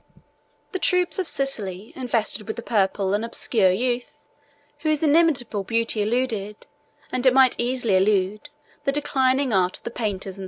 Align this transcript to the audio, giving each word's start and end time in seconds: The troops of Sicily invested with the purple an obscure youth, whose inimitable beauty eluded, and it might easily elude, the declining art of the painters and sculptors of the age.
The 0.71 0.79
troops 0.79 1.19
of 1.19 1.27
Sicily 1.27 1.93
invested 1.95 2.47
with 2.47 2.55
the 2.55 2.63
purple 2.63 3.13
an 3.13 3.23
obscure 3.23 3.69
youth, 3.69 4.17
whose 4.79 5.03
inimitable 5.03 5.63
beauty 5.63 6.01
eluded, 6.01 6.65
and 7.11 7.23
it 7.23 7.35
might 7.35 7.59
easily 7.59 7.95
elude, 7.97 8.49
the 8.83 8.91
declining 8.91 9.53
art 9.53 9.77
of 9.77 9.83
the 9.83 9.91
painters 9.91 10.09
and 10.09 10.19
sculptors 10.19 10.29
of 10.31 10.35
the 10.35 10.39
age. 10.39 10.39